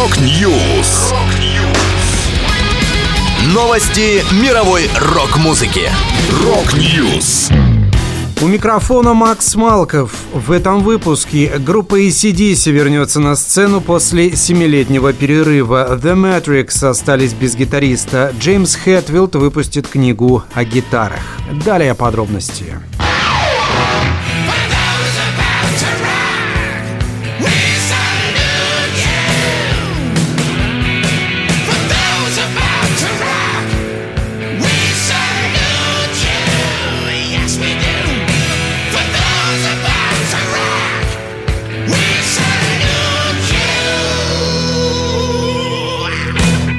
[0.00, 1.12] Rock News.
[3.52, 5.90] Новости мировой рок-музыки.
[6.42, 7.50] Rock News.
[8.40, 10.14] У микрофона Макс Малков.
[10.32, 16.00] В этом выпуске группа AC/DC вернется на сцену после семилетнего перерыва.
[16.02, 18.32] The Matrix остались без гитариста.
[18.40, 21.20] Джеймс Хэтфилд выпустит книгу о гитарах.
[21.62, 22.78] Далее подробности.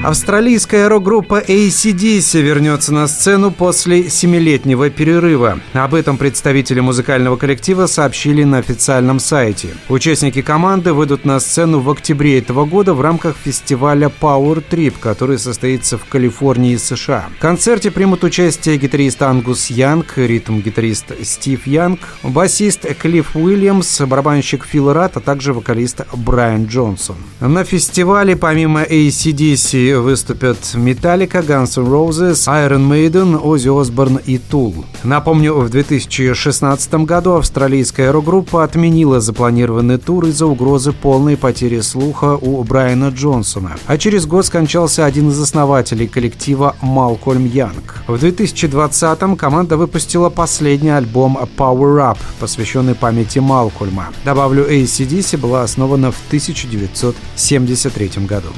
[0.03, 5.59] Австралийская рок-группа ACDC вернется на сцену после семилетнего перерыва.
[5.73, 9.75] Об этом представители музыкального коллектива сообщили на официальном сайте.
[9.89, 15.37] Участники команды выйдут на сцену в октябре этого года в рамках фестиваля Power Trip, который
[15.37, 17.29] состоится в Калифорнии, США.
[17.37, 24.93] В концерте примут участие гитарист Ангус Янг, ритм-гитарист Стив Янг, басист Клифф Уильямс, барабанщик Фил
[24.93, 27.17] Рат, а также вокалист Брайан Джонсон.
[27.39, 34.85] На фестивале помимо ACDC выступят Metallica, Guns N' Roses, Iron Maiden, Оззи Осборн и Tool.
[35.03, 42.63] Напомню, в 2016 году австралийская рок-группа отменила запланированный тур из-за угрозы полной потери слуха у
[42.63, 43.77] Брайана Джонсона.
[43.87, 48.03] А через год скончался один из основателей коллектива Малкольм Янг.
[48.07, 54.07] В 2020-м команда выпустила последний альбом Power Up, посвященный памяти Малкольма.
[54.25, 58.49] Добавлю, ACDC была основана в 1973 году.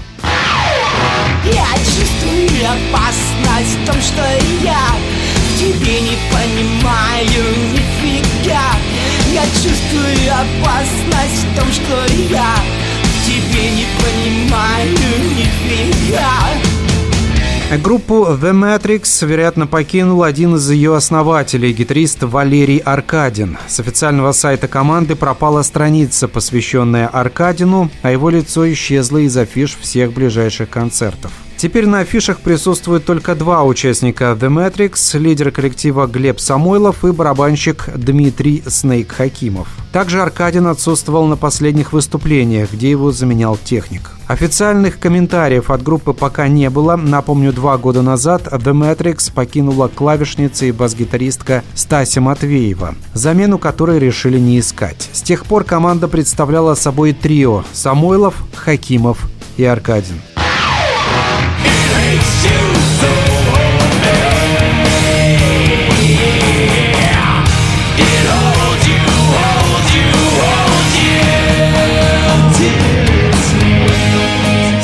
[1.46, 4.24] Я чувствую опасность в том, что
[4.64, 4.88] я
[5.58, 8.72] тебе не понимаю нифига.
[9.34, 12.56] Я чувствую опасность в том, что я
[13.26, 14.98] тебе не понимаю
[15.36, 16.53] нифига
[17.82, 23.58] Группу The Matrix, вероятно, покинул один из ее основателей, гитарист Валерий Аркадин.
[23.68, 30.14] С официального сайта команды пропала страница, посвященная Аркадину, а его лицо исчезло из афиш всех
[30.14, 31.32] ближайших концертов.
[31.64, 37.88] Теперь на афишах присутствуют только два участника The Matrix, лидер коллектива Глеб Самойлов и барабанщик
[37.96, 39.70] Дмитрий Снейк Хакимов.
[39.94, 44.12] Также Аркадин отсутствовал на последних выступлениях, где его заменял техник.
[44.28, 46.98] Официальных комментариев от группы пока не было.
[46.98, 54.38] Напомню, два года назад The Matrix покинула клавишница и бас-гитаристка Стася Матвеева, замену которой решили
[54.38, 55.10] не искать.
[55.14, 60.20] С тех пор команда представляла собой трио– Самойлов, Хакимов и Аркадин.
[62.14, 62.73] makes you.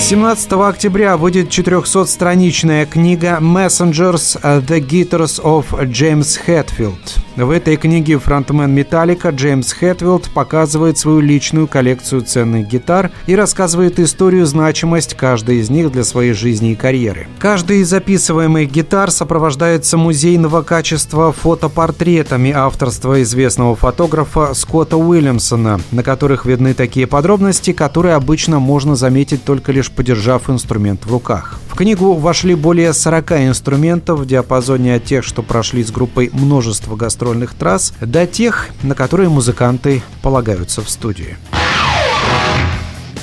[0.09, 7.19] 17 октября выйдет 400-страничная книга «Messengers– The Guitars of James Hetfield».
[7.35, 13.97] В этой книге фронтмен Металлика Джеймс Хэтфилд показывает свою личную коллекцию ценных гитар и рассказывает
[13.97, 17.27] историю значимость каждой из них для своей жизни и карьеры.
[17.39, 26.45] Каждый из записываемых гитар сопровождается музейного качества фотопортретами авторства известного фотографа Скотта Уильямсона, на которых
[26.45, 31.59] видны такие подробности, которые обычно можно заметить только лишь подержав инструмент в руках.
[31.67, 36.95] В книгу вошли более 40 инструментов в диапазоне от тех, что прошли с группой множество
[36.95, 41.35] гастрольных трасс, до тех, на которые музыканты полагаются в студии.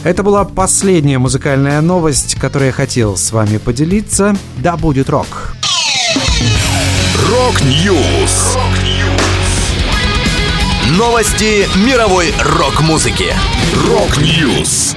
[0.05, 4.37] Это была последняя музыкальная новость, которую я хотел с вами поделиться.
[4.59, 5.55] Да будет рок!
[7.31, 8.59] Rock News!
[10.91, 13.33] Новости мировой рок-музыки.
[13.89, 14.95] Rock News!